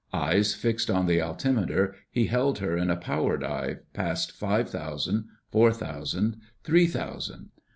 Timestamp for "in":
2.75-2.89